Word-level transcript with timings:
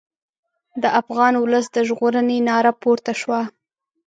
د 0.81 0.83
افغان 1.01 1.33
ولس 1.37 1.65
د 1.71 1.77
ژغورنې 1.87 2.37
ناره 2.47 2.71
پورته 2.81 3.13
شوه. 3.21 3.41